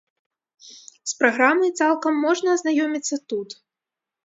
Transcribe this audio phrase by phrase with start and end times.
[1.11, 3.49] З праграмай цалкам можна азнаёміцца тут.